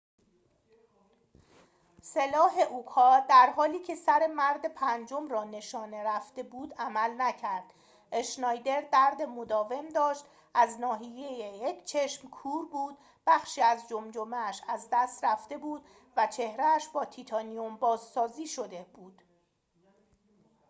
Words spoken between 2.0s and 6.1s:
سلاح اوکا در حالی که سر مرد پنجم را نشانه